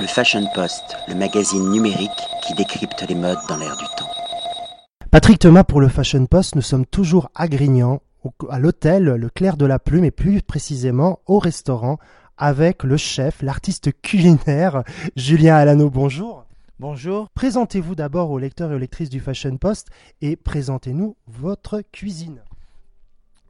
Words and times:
Le 0.00 0.06
Fashion 0.06 0.46
Post, 0.54 0.96
le 1.08 1.16
magazine 1.16 1.70
numérique 1.70 2.10
qui 2.46 2.54
décrypte 2.54 3.04
les 3.08 3.16
modes 3.16 3.38
dans 3.48 3.56
l'air 3.56 3.76
du 3.76 3.84
temps. 3.96 4.08
Patrick 5.10 5.40
Thomas 5.40 5.64
pour 5.64 5.80
le 5.80 5.88
Fashion 5.88 6.24
Post, 6.26 6.54
nous 6.54 6.62
sommes 6.62 6.86
toujours 6.86 7.30
à 7.34 7.48
Grignan, 7.48 8.00
à 8.48 8.60
l'hôtel 8.60 9.04
Le 9.04 9.28
Clair 9.28 9.56
de 9.56 9.66
la 9.66 9.80
Plume 9.80 10.04
et 10.04 10.12
plus 10.12 10.40
précisément 10.40 11.18
au 11.26 11.40
restaurant 11.40 11.98
avec 12.36 12.84
le 12.84 12.96
chef, 12.96 13.42
l'artiste 13.42 13.90
culinaire 14.00 14.84
Julien 15.16 15.56
Alano. 15.56 15.90
Bonjour. 15.90 16.44
Bonjour. 16.78 17.28
Présentez-vous 17.30 17.96
d'abord 17.96 18.30
aux 18.30 18.38
lecteurs 18.38 18.70
et 18.70 18.76
aux 18.76 18.78
lectrices 18.78 19.10
du 19.10 19.18
Fashion 19.18 19.56
Post 19.56 19.88
et 20.20 20.36
présentez-nous 20.36 21.16
votre 21.26 21.82
cuisine. 21.90 22.40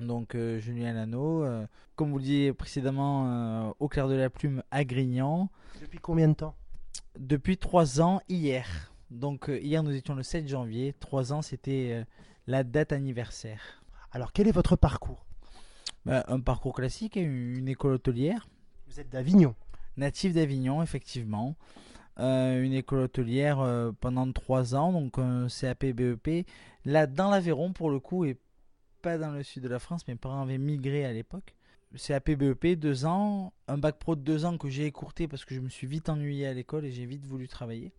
Donc 0.00 0.34
euh, 0.34 0.60
Julien 0.60 0.92
Alano, 0.92 1.44
euh, 1.44 1.66
comme 1.94 2.10
vous 2.10 2.16
le 2.18 2.22
disiez 2.22 2.52
précédemment, 2.54 3.26
euh, 3.26 3.70
au 3.80 3.88
clair 3.88 4.08
de 4.08 4.14
la 4.14 4.30
plume 4.30 4.62
à 4.70 4.84
Grignan. 4.84 5.50
Depuis 5.80 5.98
combien 5.98 6.28
de 6.28 6.34
temps 6.34 6.54
Depuis 7.18 7.56
trois 7.56 8.00
ans 8.00 8.20
hier. 8.28 8.92
Donc 9.10 9.48
hier 9.48 9.82
nous 9.82 9.92
étions 9.92 10.14
le 10.14 10.22
7 10.22 10.48
janvier. 10.48 10.94
Trois 11.00 11.32
ans 11.32 11.42
c'était 11.42 12.04
la 12.46 12.64
date 12.64 12.92
anniversaire. 12.92 13.82
Alors 14.12 14.32
quel 14.32 14.48
est 14.48 14.52
votre 14.52 14.76
parcours 14.76 15.24
bah, 16.04 16.24
Un 16.28 16.40
parcours 16.40 16.74
classique, 16.74 17.16
une 17.16 17.68
école 17.68 17.94
hôtelière. 17.94 18.48
Vous 18.88 19.00
êtes 19.00 19.10
d'Avignon 19.10 19.54
Natif 19.98 20.32
d'Avignon, 20.32 20.80
effectivement. 20.82 21.56
une 22.18 22.72
école 22.72 23.00
hôtelière 23.00 23.92
pendant 24.00 24.30
trois 24.32 24.74
ans, 24.74 24.92
donc 24.92 25.18
un 25.18 25.48
CAP 25.48 25.86
BEP. 25.86 26.46
Là, 26.84 27.06
dans 27.06 27.30
l'Aveyron, 27.30 27.72
pour 27.72 27.90
le 27.90 27.98
coup, 27.98 28.24
et 28.24 28.38
pas 29.02 29.18
dans 29.18 29.30
le 29.30 29.42
sud 29.42 29.64
de 29.64 29.68
la 29.68 29.78
France. 29.78 30.06
Mes 30.06 30.14
parents 30.14 30.42
avaient 30.42 30.58
migré 30.58 31.04
à 31.04 31.12
l'époque. 31.12 31.54
C'est 31.94 32.12
à 32.14 32.20
PBEP, 32.20 32.78
deux 32.78 33.06
ans, 33.06 33.52
un 33.66 33.78
bac 33.78 33.98
pro 33.98 34.14
de 34.14 34.20
deux 34.20 34.44
ans 34.44 34.58
que 34.58 34.68
j'ai 34.68 34.84
écourté 34.84 35.26
parce 35.26 35.44
que 35.44 35.54
je 35.54 35.60
me 35.60 35.68
suis 35.68 35.86
vite 35.86 36.08
ennuyé 36.08 36.46
à 36.46 36.52
l'école 36.52 36.84
et 36.84 36.92
j'ai 36.92 37.06
vite 37.06 37.24
voulu 37.24 37.48
travailler. 37.48 37.92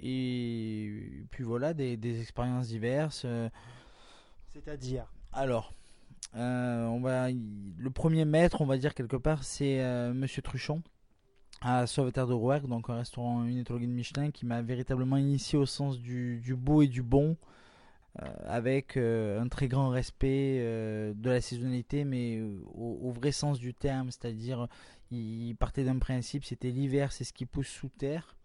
Et 0.00 1.24
puis 1.30 1.44
voilà, 1.44 1.74
des, 1.74 2.20
expériences 2.20 2.68
diverses. 2.68 3.22
Euh, 3.24 3.48
C'est-à-dire? 4.52 5.10
Alors, 5.32 5.72
euh, 6.36 6.84
on 6.86 7.00
va, 7.00 7.30
le 7.30 7.90
premier 7.90 8.24
maître, 8.24 8.60
on 8.60 8.66
va 8.66 8.76
dire 8.76 8.94
quelque 8.94 9.16
part, 9.16 9.44
c'est 9.44 9.80
euh, 9.82 10.12
Monsieur 10.12 10.42
Truchon 10.42 10.82
à 11.60 11.86
Sauveterre 11.88 12.28
de 12.28 12.34
Rouergue, 12.34 12.68
donc 12.68 12.88
un 12.88 12.96
restaurant 12.96 13.44
une 13.44 13.58
étoile 13.58 13.80
de 13.80 13.86
Michelin 13.86 14.30
qui 14.30 14.46
m'a 14.46 14.62
véritablement 14.62 15.16
initié 15.16 15.58
au 15.58 15.66
sens 15.66 15.98
du, 15.98 16.38
du 16.38 16.54
beau 16.54 16.82
et 16.82 16.86
du 16.86 17.02
bon, 17.02 17.36
avec 18.46 18.96
euh, 18.96 19.40
un 19.40 19.48
très 19.48 19.68
grand 19.68 19.90
respect 19.90 20.58
euh, 20.60 21.12
de 21.14 21.30
la 21.30 21.40
saisonnalité, 21.40 22.04
mais 22.04 22.40
au, 22.74 23.10
vrai 23.10 23.32
sens 23.32 23.58
du 23.58 23.74
terme, 23.74 24.10
c'est-à-dire 24.10 24.68
il 25.10 25.54
partait 25.56 25.84
d'un 25.84 25.98
principe, 25.98 26.44
c'était 26.44 26.70
l'hiver, 26.70 27.12
c'est 27.12 27.24
ce 27.24 27.32
qui 27.32 27.46
pousse 27.46 27.68
sous 27.68 27.88
terre, 27.88 28.36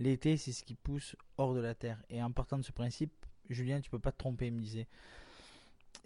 l'été, 0.00 0.36
c'est 0.36 0.52
ce 0.52 0.64
qui 0.64 0.74
pousse 0.74 1.16
hors 1.36 1.54
de 1.54 1.60
la 1.60 1.74
terre. 1.74 2.02
Et 2.10 2.22
en 2.22 2.30
partant 2.30 2.58
de 2.58 2.62
ce 2.62 2.72
principe, 2.72 3.12
Julien, 3.50 3.80
tu 3.80 3.90
peux 3.90 3.98
pas 3.98 4.12
te 4.12 4.18
tromper, 4.18 4.46
il 4.46 4.54
me 4.54 4.60
disait. 4.60 4.86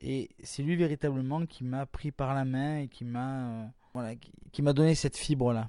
Et 0.00 0.31
c'est 0.43 0.62
lui 0.62 0.77
véritablement 0.77 1.47
qui 1.47 1.65
m'a 1.65 1.87
pris 1.87 2.11
par 2.11 2.34
la 2.34 2.45
main 2.45 2.81
et 2.81 2.89
qui 2.89 3.05
m'a 3.05 3.70
voilà, 3.95 4.15
qui 4.53 4.62
donné 4.62 4.95
cette 4.95 5.17
fibre 5.17 5.53
là. 5.53 5.69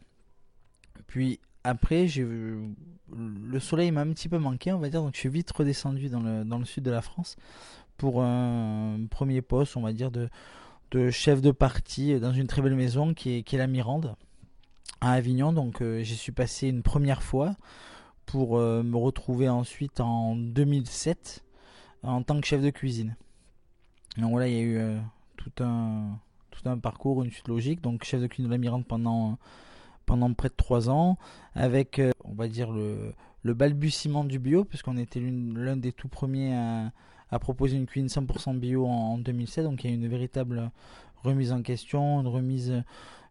Puis 1.08 1.40
après, 1.64 2.08
j'ai 2.08 2.26
le 3.16 3.60
soleil 3.60 3.92
m'a 3.92 4.02
un 4.02 4.12
petit 4.12 4.30
peu 4.30 4.38
manqué, 4.38 4.72
on 4.72 4.80
va 4.80 4.90
dire, 4.90 5.02
donc 5.02 5.14
je 5.16 5.20
suis 5.20 5.30
vite 5.30 5.52
redescendu 5.52 6.10
dans 6.10 6.22
le, 6.22 6.44
dans 6.44 6.58
le 6.58 6.66
sud 6.66 6.84
de 6.84 6.92
la 6.92 7.02
France 7.02 7.36
pour 7.98 8.24
un 8.24 9.00
premier 9.10 9.42
poste, 9.42 9.78
on 9.78 9.82
va 9.82 9.94
dire, 9.94 10.12
de, 10.12 10.30
de 10.92 11.10
chef 11.10 11.42
de 11.42 11.52
partie 11.52 12.20
dans 12.20 12.34
une 12.34 12.48
très 12.48 12.62
belle 12.62 12.76
maison 12.76 13.14
qui 13.14 13.38
est, 13.38 13.44
qui 13.44 13.56
est 13.56 13.60
la 13.60 13.68
Mirande 13.68 14.16
à 15.02 15.14
Avignon. 15.14 15.54
Donc 15.54 15.82
euh, 15.82 16.04
j'y 16.04 16.16
suis 16.16 16.32
passé 16.32 16.68
une 16.68 16.84
première 16.84 17.24
fois 17.24 17.56
pour 18.26 18.58
euh, 18.58 18.84
me 18.84 18.98
retrouver 18.98 19.50
ensuite 19.50 20.00
en 20.00 20.36
2007 20.36 21.44
en 22.04 22.24
tant 22.24 22.40
que 22.40 22.48
chef 22.48 22.62
de 22.62 22.70
cuisine. 22.70 23.16
Donc 24.18 24.32
voilà, 24.32 24.48
il 24.48 24.54
y 24.54 24.58
a 24.58 24.62
eu 24.62 24.78
euh, 24.78 25.00
tout, 25.38 25.64
un, 25.64 26.20
tout 26.52 26.70
un 26.70 26.78
parcours, 26.78 27.24
une 27.24 27.32
suite 27.32 27.48
logique. 27.48 27.82
Donc 27.82 28.04
chef 28.04 28.22
de 28.22 28.28
cuisine 28.28 28.46
de 28.46 28.52
la 28.52 28.58
Mirande 28.58 28.86
pendant 28.86 29.38
pendant 30.06 30.34
près 30.34 30.50
de 30.50 30.54
trois 30.56 30.90
ans, 30.90 31.18
avec, 31.56 32.00
euh, 32.00 32.12
on 32.24 32.34
va 32.34 32.48
dire, 32.48 32.72
le, 32.72 33.14
le 33.44 33.54
balbutiement 33.54 34.24
du 34.24 34.40
bio, 34.40 34.64
puisqu'on 34.64 34.98
était 34.98 35.20
l'un 35.20 35.78
des 35.78 35.92
tout 35.92 36.08
premiers 36.08 36.56
à, 36.56 36.92
à, 37.32 37.40
proposer 37.40 37.78
une 37.78 37.86
cuisine 37.86 38.08
100% 38.08 38.58
bio 38.58 38.86
en, 38.86 39.18
2007. 39.18 39.66
Donc 39.66 39.84
il 39.84 39.90
y 39.90 39.94
a 39.94 39.96
une 39.96 40.08
véritable 40.08 40.72
remise 41.24 41.52
en 41.52 41.62
question, 41.62 42.22
une 42.22 42.28
remise, 42.28 42.84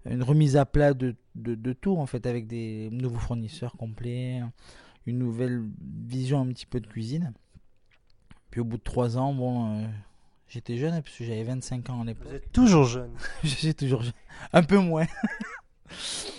une 0.07 0.23
remise 0.23 0.57
à 0.57 0.65
plat 0.65 0.95
de, 0.95 1.15
de, 1.35 1.55
de 1.55 1.73
tout, 1.73 1.97
en 1.97 2.07
fait, 2.07 2.27
avec 2.27 2.47
des 2.47 2.89
nouveaux 2.91 3.19
fournisseurs 3.19 3.77
complets, 3.77 4.43
une 5.07 5.19
nouvelle 5.19 5.63
vision 6.07 6.41
un 6.41 6.47
petit 6.47 6.67
peu 6.67 6.81
de 6.81 6.87
cuisine. 6.87 7.33
Puis 8.53 8.61
au 8.61 8.65
bout 8.65 8.77
de 8.77 8.83
trois 8.83 9.17
ans, 9.17 9.33
bon, 9.33 9.79
euh, 9.79 9.87
j'étais 10.47 10.77
jeune, 10.77 10.93
hein, 10.93 11.01
parce 11.01 11.17
que 11.17 11.25
j'avais 11.25 11.43
25 11.43 11.89
ans 11.89 12.03
à 12.03 12.05
l'époque. 12.05 12.29
Vous 12.29 12.35
êtes 12.35 12.53
toujours 12.53 12.85
jeune. 12.85 13.11
Je 13.43 13.49
suis 13.49 13.75
toujours 13.75 14.03
jeune. 14.03 14.13
Un 14.53 14.63
peu 14.63 14.79
moins. 14.79 15.07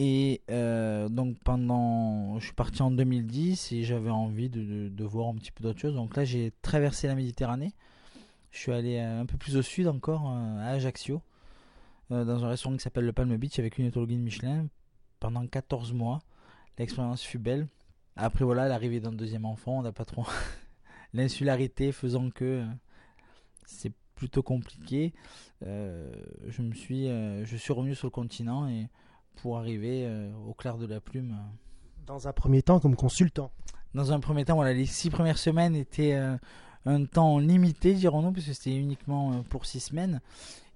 Et 0.00 0.42
euh, 0.48 1.08
donc 1.08 1.40
pendant, 1.40 2.38
je 2.38 2.44
suis 2.44 2.54
parti 2.54 2.82
en 2.82 2.92
2010 2.92 3.72
et 3.72 3.82
j'avais 3.82 4.10
envie 4.10 4.48
de, 4.48 4.88
de, 4.88 5.04
voir 5.04 5.26
un 5.26 5.34
petit 5.34 5.50
peu 5.50 5.64
d'autres 5.64 5.80
choses. 5.80 5.96
Donc 5.96 6.16
là, 6.16 6.24
j'ai 6.24 6.52
traversé 6.62 7.08
la 7.08 7.16
Méditerranée. 7.16 7.74
Je 8.52 8.58
suis 8.58 8.70
allé 8.70 9.00
un 9.00 9.26
peu 9.26 9.36
plus 9.36 9.56
au 9.56 9.62
sud 9.62 9.88
encore, 9.88 10.30
euh, 10.30 10.60
à 10.60 10.68
Ajaccio, 10.68 11.20
euh, 12.12 12.24
dans 12.24 12.44
un 12.44 12.48
restaurant 12.48 12.76
qui 12.76 12.82
s'appelle 12.84 13.06
le 13.06 13.12
Palme 13.12 13.36
Beach 13.36 13.58
avec 13.58 13.76
une 13.76 13.86
étoile 13.86 14.06
Michelin 14.06 14.68
pendant 15.18 15.44
14 15.44 15.92
mois. 15.94 16.20
L'expérience 16.78 17.22
fut 17.22 17.40
belle. 17.40 17.66
Après 18.14 18.44
voilà, 18.44 18.68
l'arrivée 18.68 19.00
d'un 19.00 19.12
deuxième 19.12 19.46
enfant, 19.46 19.80
on 19.80 19.82
n'a 19.82 19.90
pas 19.90 20.04
trop 20.04 20.24
l'insularité 21.12 21.90
faisant 21.90 22.30
que 22.30 22.64
c'est 23.66 23.92
plutôt 24.14 24.44
compliqué. 24.44 25.12
je 25.60 26.62
me 26.62 26.72
suis, 26.72 27.06
je 27.08 27.56
suis 27.56 27.72
revenu 27.72 27.96
sur 27.96 28.06
le 28.06 28.12
continent 28.12 28.68
et 28.68 28.86
pour 29.42 29.58
arriver 29.58 30.04
euh, 30.04 30.30
au 30.48 30.54
clair 30.54 30.76
de 30.76 30.86
la 30.86 31.00
plume. 31.00 31.36
Dans 32.06 32.28
un 32.28 32.32
premier 32.32 32.62
temps, 32.62 32.80
comme 32.80 32.96
consultant 32.96 33.50
Dans 33.94 34.12
un 34.12 34.20
premier 34.20 34.44
temps, 34.44 34.56
voilà, 34.56 34.72
les 34.72 34.86
six 34.86 35.10
premières 35.10 35.38
semaines 35.38 35.76
étaient 35.76 36.14
euh, 36.14 36.36
un 36.86 37.04
temps 37.04 37.38
limité, 37.38 37.94
dirons-nous, 37.94 38.32
parce 38.32 38.46
que 38.46 38.52
c'était 38.52 38.76
uniquement 38.76 39.32
euh, 39.32 39.42
pour 39.48 39.66
six 39.66 39.80
semaines. 39.80 40.20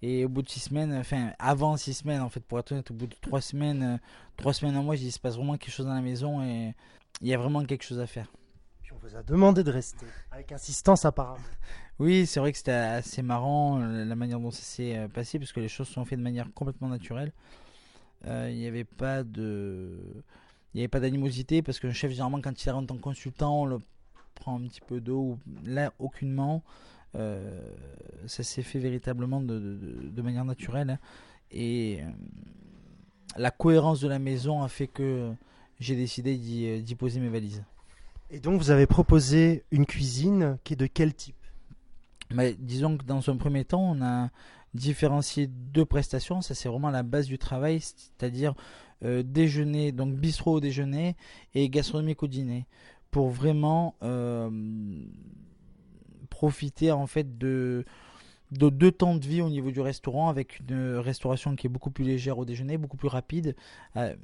Et 0.03 0.25
au 0.25 0.29
bout 0.29 0.43
de 0.43 0.49
six 0.49 0.61
semaines, 0.61 0.93
enfin 0.95 1.31
avant 1.39 1.77
six 1.77 1.95
semaines, 1.95 2.21
en 2.21 2.29
fait, 2.29 2.41
pour 2.41 2.59
être 2.59 2.73
honnête, 2.73 2.91
au 2.91 2.95
bout 2.95 3.07
de 3.07 3.15
trois 3.21 3.41
semaines, 3.41 4.01
trois 4.37 4.53
semaines 4.53 4.77
en 4.77 4.83
mois, 4.83 4.97
il 4.97 5.13
se 5.13 5.21
passe 5.21 5.37
vraiment 5.37 5.57
quelque 5.57 5.73
chose 5.73 5.87
dans 5.87 5.95
la 5.95 6.01
maison 6.01 6.43
et 6.43 6.75
il 7.21 7.29
y 7.29 7.35
a 7.35 7.39
vraiment 7.39 7.65
quelque 7.65 7.85
chose 7.85 8.01
à 8.01 8.09
faire. 8.09 8.27
Puis 8.83 8.93
on 8.93 8.99
vous 8.99 9.15
a 9.15 9.23
demandé 9.23 9.63
de 9.63 9.71
rester, 9.71 10.07
avec 10.33 10.51
insistance 10.51 11.05
apparemment. 11.05 11.39
oui, 12.01 12.27
c'est 12.27 12.41
vrai 12.41 12.51
que 12.51 12.59
c'était 12.59 12.73
assez 12.73 13.23
marrant 13.23 13.79
la 13.79 14.17
manière 14.17 14.41
dont 14.41 14.51
ça 14.51 14.63
s'est 14.63 15.09
passé, 15.15 15.39
parce 15.39 15.53
que 15.53 15.61
les 15.61 15.69
choses 15.69 15.87
sont 15.87 16.05
faites 16.05 16.19
de 16.19 16.25
manière 16.25 16.53
complètement 16.53 16.89
naturelle. 16.89 17.33
Euh, 18.27 18.49
il 18.51 18.59
n'y 18.59 18.67
avait 18.67 18.85
pas 18.85 19.25
de 19.25 19.99
il 20.75 20.79
n'y 20.79 20.83
avait 20.83 20.89
pas 20.89 21.01
d'animosité 21.01 21.61
parce 21.61 21.81
qu'un 21.81 21.93
chef 21.93 22.13
généralement 22.13 22.41
quand 22.41 22.65
il 22.65 22.71
rentre 22.71 22.95
en 22.95 22.99
consultant 22.99 23.63
on 23.63 23.67
le 23.67 23.79
prend 24.35 24.59
un 24.59 24.67
petit 24.67 24.81
peu 24.81 25.01
d'eau 25.01 25.39
là 25.65 25.93
aucunement. 25.99 26.63
Euh, 27.15 27.61
ça 28.27 28.43
s'est 28.43 28.63
fait 28.63 28.79
véritablement 28.79 29.43
de, 29.43 29.59
de, 29.59 30.23
manière 30.23 30.47
naturelle 30.47 30.89
hein. 30.89 30.99
et 31.51 31.99
euh, 32.01 32.07
la 33.37 33.51
cohérence 33.51 34.01
de 34.01 34.09
la 34.09 34.19
maison 34.19 34.63
a 34.63 34.69
fait 34.69 34.87
que 34.87 35.31
j'ai 35.79 35.95
décidé 35.95 36.39
d'y 36.39 36.95
poser 36.95 37.21
mes 37.21 37.29
valises. 37.29 37.63
Et 38.31 38.41
donc 38.41 38.59
vous 38.59 38.71
avez 38.71 38.87
proposé 38.87 39.63
une 39.71 39.85
cuisine 39.85 40.57
qui 40.65 40.73
est 40.73 40.77
de 40.77 40.87
quel 40.87 41.13
type? 41.13 41.37
Mais 42.31 42.55
disons 42.59 42.97
que 42.97 43.05
dans 43.05 43.29
un 43.29 43.37
premier 43.37 43.67
temps 43.67 43.83
on 43.83 44.01
a 44.03 44.31
différencier 44.75 45.47
deux 45.47 45.85
prestations. 45.85 46.41
Ça, 46.41 46.55
c'est 46.55 46.69
vraiment 46.69 46.91
la 46.91 47.03
base 47.03 47.27
du 47.27 47.39
travail, 47.39 47.81
c'est-à-dire 47.81 48.55
euh, 49.05 49.23
déjeuner, 49.23 49.93
donc 49.93 50.15
bistrot 50.15 50.55
au 50.55 50.61
déjeuner 50.61 51.17
et 51.55 51.69
gastronomique 51.69 52.23
au 52.23 52.29
dîner, 52.29 52.67
pour 53.11 53.31
vraiment 53.31 53.97
euh, 54.03 54.51
profiter 56.31 56.93
en 56.93 57.07
fait 57.07 57.37
de, 57.37 57.85
de 58.53 58.69
deux 58.71 58.93
temps 58.93 59.17
de 59.17 59.27
vie 59.27 59.43
au 59.43 59.51
niveau 59.51 59.71
du 59.71 59.81
restaurant, 59.81 60.29
avec 60.29 60.61
une 60.61 60.97
restauration 60.97 61.57
qui 61.57 61.67
est 61.67 61.71
beaucoup 61.71 61.91
plus 61.91 62.05
légère 62.05 62.39
au 62.39 62.45
déjeuner, 62.45 62.79
beaucoup 62.79 62.97
plus 62.97 63.09
rapide. 63.09 63.57
Euh, 63.97 64.15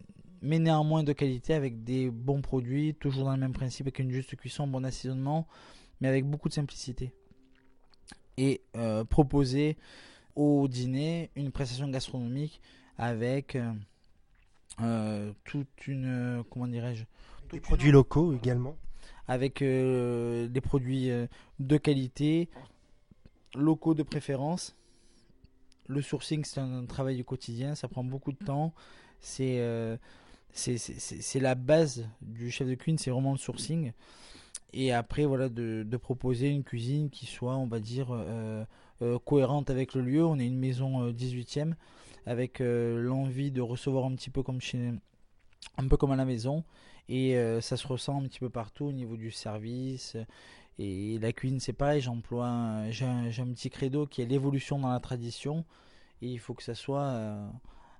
mais 0.40 0.60
néanmoins 0.60 1.02
de 1.02 1.12
qualité 1.12 1.52
avec 1.52 1.82
des 1.82 2.10
bons 2.10 2.40
produits, 2.40 2.94
toujours 2.94 3.24
dans 3.24 3.32
le 3.32 3.40
même 3.40 3.52
principe, 3.52 3.86
avec 3.86 3.98
une 3.98 4.12
juste 4.12 4.36
cuisson, 4.36 4.68
bon 4.68 4.84
assaisonnement, 4.84 5.48
mais 6.00 6.06
avec 6.06 6.24
beaucoup 6.24 6.48
de 6.48 6.54
simplicité. 6.54 7.12
Et 8.36 8.62
proposer 9.10 9.76
au 10.38 10.68
dîner 10.68 11.30
une 11.34 11.50
prestation 11.50 11.88
gastronomique 11.88 12.60
avec 12.96 13.56
euh, 13.56 13.72
euh, 14.80 15.32
toute 15.44 15.88
une 15.88 16.44
comment 16.48 16.68
dirais-je 16.68 17.04
des 17.50 17.60
produits 17.60 17.90
locaux 17.90 18.32
également. 18.34 18.76
avec 19.26 19.62
euh, 19.62 20.46
des 20.46 20.60
produits 20.60 21.10
de 21.58 21.76
qualité 21.76 22.48
locaux 23.54 23.94
de 23.94 24.04
préférence. 24.04 24.76
Le 25.88 26.02
sourcing 26.02 26.44
c'est 26.44 26.60
un, 26.60 26.86
travail 26.86 27.16
du 27.16 27.24
quotidien 27.24 27.74
ça 27.74 27.88
prend 27.88 28.04
beaucoup 28.04 28.32
de 28.32 28.44
temps. 28.44 28.72
C'est 29.18 29.60
c'est 30.52 31.40
la 31.40 31.56
base 31.56 32.08
du 32.22 32.52
chef 32.52 32.68
de 32.68 32.74
cuisine, 32.74 32.98
c'est 32.98 33.10
vraiment 33.10 33.32
le 33.32 33.38
sourcing. 33.38 33.92
Et 34.72 34.92
après, 34.92 35.24
voilà, 35.24 35.48
de, 35.48 35.82
de, 35.82 35.96
proposer 35.96 36.48
une 36.48 36.62
cuisine 36.62 37.08
qui 37.10 37.26
soit, 37.26 37.56
on 37.56 37.66
va 37.66 37.80
dire, 37.80 38.12
euh, 38.12 38.24
euh, 38.26 38.64
cohérente 39.24 39.70
avec 39.70 39.94
le 39.94 40.02
lieu. 40.02 40.24
On 40.24 40.38
est 40.38 40.46
une 40.46 40.58
maison 40.58 41.10
18e, 41.10 41.74
avec 42.26 42.60
l'envie 42.60 43.50
de 43.50 43.60
recevoir 43.60 44.04
un 44.04 44.14
petit 44.14 44.30
peu 44.30 44.42
comme 44.42 44.60
chez, 44.60 44.92
un 45.76 45.88
peu 45.88 45.96
comme 45.96 46.12
à 46.12 46.16
la 46.16 46.24
maison. 46.24 46.64
Et 47.08 47.36
ça 47.60 47.76
se 47.76 47.86
ressent 47.86 48.20
un 48.20 48.24
petit 48.24 48.40
peu 48.40 48.50
partout 48.50 48.86
au 48.86 48.92
niveau 48.92 49.16
du 49.16 49.30
service. 49.30 50.16
Et 50.78 51.18
la 51.18 51.32
cuisine, 51.32 51.60
c'est 51.60 51.72
pareil, 51.72 52.00
j'emploie, 52.00 52.90
j'ai 52.90 53.04
un, 53.04 53.26
un, 53.26 53.52
petit 53.52 53.70
credo 53.70 54.06
qui 54.06 54.22
est 54.22 54.26
l'évolution 54.26 54.78
dans 54.78 54.90
la 54.90 55.00
tradition. 55.00 55.64
Et 56.22 56.28
il 56.28 56.38
faut 56.38 56.54
que 56.54 56.62
ça 56.62 56.74
soit 56.74 57.38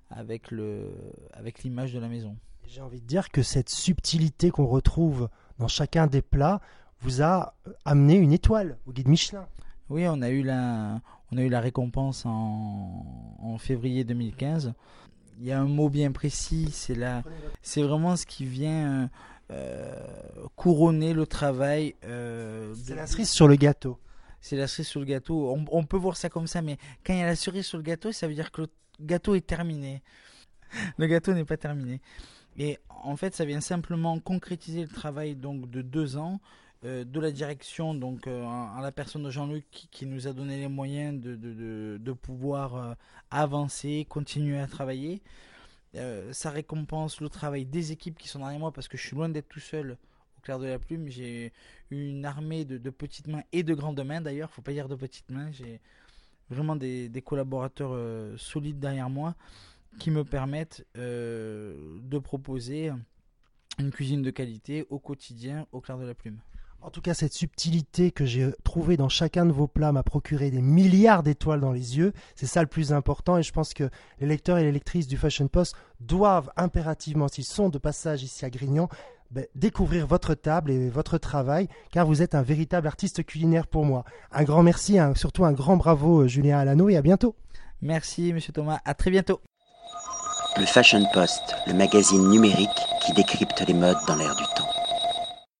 avec 0.09 0.51
le 0.51 0.91
avec 1.33 1.63
l'image 1.63 1.93
de 1.93 1.99
la 1.99 2.07
maison. 2.07 2.35
J'ai 2.65 2.81
envie 2.81 3.01
de 3.01 3.05
dire 3.05 3.29
que 3.29 3.41
cette 3.41 3.69
subtilité 3.69 4.51
qu'on 4.51 4.67
retrouve 4.67 5.29
dans 5.57 5.67
chacun 5.67 6.07
des 6.07 6.21
plats 6.21 6.61
vous 7.01 7.21
a 7.21 7.55
amené 7.85 8.15
une 8.15 8.31
étoile 8.31 8.77
au 8.85 8.91
guide 8.91 9.07
Michelin. 9.07 9.47
Oui, 9.89 10.07
on 10.07 10.21
a 10.21 10.29
eu 10.29 10.43
la 10.43 11.01
on 11.31 11.37
a 11.37 11.41
eu 11.41 11.49
la 11.49 11.59
récompense 11.59 12.25
en, 12.25 13.05
en 13.39 13.57
février 13.57 14.03
2015. 14.03 14.73
Il 15.39 15.45
y 15.45 15.51
a 15.51 15.59
un 15.59 15.65
mot 15.65 15.89
bien 15.89 16.11
précis, 16.11 16.69
c'est 16.71 16.95
la 16.95 17.23
c'est 17.61 17.81
vraiment 17.81 18.15
ce 18.15 18.25
qui 18.25 18.45
vient 18.45 19.09
euh, 19.51 19.95
couronner 20.55 21.13
le 21.13 21.25
travail. 21.25 21.95
Euh, 22.03 22.73
c'est 22.83 22.95
la 22.95 23.07
cerise 23.07 23.29
sur 23.29 23.47
le 23.47 23.55
gâteau. 23.55 23.97
C'est 24.41 24.55
la 24.55 24.67
cerise 24.67 24.87
sur 24.87 24.99
le 24.99 25.07
gâteau. 25.07 25.51
On, 25.51 25.65
on, 25.71 25.83
peut 25.85 25.97
voir 25.97 26.17
ça 26.17 26.29
comme 26.29 26.45
ça, 26.45 26.61
mais 26.61 26.77
quand 27.03 27.13
il 27.13 27.19
y 27.19 27.23
a 27.23 27.25
la 27.25 27.35
cerise 27.35 27.65
sur 27.65 27.77
le 27.77 27.83
gâteau, 27.83 28.11
ça 28.11 28.27
veut 28.27 28.35
dire 28.35 28.51
que 28.51 28.61
le 28.61 28.69
gâteau 29.01 29.33
est 29.33 29.45
terminé. 29.45 30.03
le 30.97 31.07
gâteau 31.07 31.33
n'est 31.33 31.45
pas 31.45 31.57
terminé. 31.57 31.99
Et 32.57 32.77
en 32.89 33.15
fait, 33.15 33.33
ça 33.33 33.43
vient 33.43 33.61
simplement 33.61 34.19
concrétiser 34.19 34.81
le 34.81 34.89
travail 34.89 35.35
donc 35.35 35.69
de 35.69 35.81
deux 35.81 36.17
ans 36.17 36.39
euh, 36.85 37.03
de 37.03 37.19
la 37.19 37.31
direction, 37.31 37.93
donc 37.93 38.27
euh, 38.27 38.45
à 38.45 38.79
la 38.81 38.91
personne 38.91 39.23
de 39.23 39.29
Jean-Luc 39.29 39.65
qui, 39.69 40.05
nous 40.05 40.27
a 40.27 40.33
donné 40.33 40.59
les 40.59 40.67
moyens 40.67 41.19
de, 41.19 42.13
pouvoir 42.13 42.75
euh, 42.75 42.93
avancer, 43.31 44.05
continuer 44.09 44.59
à 44.59 44.67
travailler. 44.67 45.21
ça 46.31 46.49
récompense 46.51 47.21
le 47.21 47.29
travail 47.29 47.65
des 47.65 47.91
équipes 47.91 48.17
qui 48.17 48.27
sont 48.27 48.39
derrière 48.39 48.59
moi 48.59 48.71
parce 48.71 48.87
que 48.87 48.97
je 48.97 49.05
suis 49.05 49.15
loin 49.15 49.29
d'être 49.29 49.49
tout 49.49 49.59
seul 49.59 49.97
au 50.37 50.41
clair 50.41 50.59
de 50.59 50.67
la 50.67 50.79
plume. 50.79 51.09
J'ai 51.09 51.51
une 51.91 52.25
armée 52.25 52.65
de, 52.65 52.89
petites 52.89 53.27
mains 53.27 53.43
et 53.51 53.63
de 53.63 53.73
grandes 53.73 54.03
mains 54.03 54.21
d'ailleurs. 54.21 54.49
Faut 54.51 54.61
pas 54.61 54.71
dire 54.71 54.87
de 54.87 54.95
petites 54.95 55.29
mains. 55.31 55.51
J'ai 55.51 55.81
vraiment 56.49 56.75
des, 56.75 57.23
collaborateurs 57.25 57.91
euh, 57.93 58.35
solides 58.37 58.79
derrière 58.79 59.09
moi 59.09 59.35
qui 59.99 60.11
me 60.11 60.23
permettent 60.23 60.85
euh, 60.97 61.99
de 62.03 62.19
proposer 62.19 62.91
une 63.79 63.91
cuisine 63.91 64.21
de 64.21 64.31
qualité 64.31 64.85
au 64.89 64.99
quotidien 64.99 65.67
au 65.71 65.81
clair 65.81 65.97
de 65.97 66.05
la 66.05 66.13
plume. 66.13 66.39
En 66.81 66.91
tout 66.91 67.01
cas, 67.01 67.13
cette 67.13 67.33
subtilité 67.33 68.11
que 68.11 68.25
j'ai 68.25 68.51
trouvée 68.63 68.95
dans 68.95 69.09
chacun 69.09 69.45
de 69.45 69.51
vos 69.51 69.67
plats 69.67 69.91
m'a 69.91 70.03
procuré 70.03 70.49
des 70.49 70.61
milliards 70.61 71.23
d'étoiles 71.23 71.59
dans 71.59 71.73
les 71.73 71.97
yeux. 71.97 72.13
C'est 72.35 72.45
ça 72.45 72.61
le 72.61 72.67
plus 72.67 72.93
important 72.93 73.37
et 73.37 73.43
je 73.43 73.51
pense 73.51 73.73
que 73.73 73.89
les 74.19 74.27
lecteurs 74.27 74.57
et 74.57 74.63
les 74.63 74.71
lectrices 74.71 75.07
du 75.07 75.17
Fashion 75.17 75.47
Post 75.49 75.75
doivent 75.99 76.49
impérativement, 76.55 77.27
s'ils 77.27 77.43
sont 77.43 77.69
de 77.69 77.77
passage 77.77 78.23
ici 78.23 78.45
à 78.45 78.49
Grignan, 78.49 78.87
ben, 79.31 79.45
découvrir 79.55 80.07
votre 80.07 80.33
table 80.33 80.71
et 80.71 80.89
votre 80.89 81.17
travail, 81.17 81.67
car 81.91 82.07
vous 82.07 82.21
êtes 82.21 82.33
un 82.33 82.41
véritable 82.41 82.87
artiste 82.87 83.23
culinaire 83.25 83.67
pour 83.67 83.85
moi. 83.85 84.05
Un 84.31 84.43
grand 84.43 84.63
merci, 84.63 84.97
surtout 85.15 85.45
un 85.45 85.51
grand 85.51 85.77
bravo 85.77 86.21
euh, 86.21 86.27
Julien 86.27 86.59
Alano 86.59 86.89
et 86.89 86.97
à 86.97 87.01
bientôt. 87.01 87.35
Merci 87.81 88.33
Monsieur 88.33 88.53
Thomas, 88.53 88.79
à 88.85 88.93
très 88.93 89.11
bientôt. 89.11 89.41
Le 90.57 90.65
Fashion 90.65 91.03
Post, 91.13 91.55
le 91.67 91.73
magazine 91.73 92.27
numérique 92.29 92.69
qui 93.05 93.13
décrypte 93.13 93.63
les 93.67 93.73
modes 93.73 93.99
dans 94.07 94.15
l'air 94.15 94.35
du 94.35 94.43
temps. 94.55 94.78